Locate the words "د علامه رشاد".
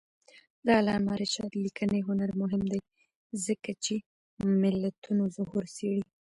0.65-1.51